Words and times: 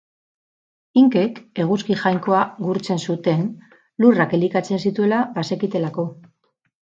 Inkek 1.01 1.35
eguzki 1.63 1.97
jainkoa 2.03 2.39
gurtzen 2.69 3.03
zuten, 3.11 3.45
lurrak 4.05 4.33
elikatzen 4.39 4.83
zituela 4.87 5.19
bazekitelako. 5.39 6.07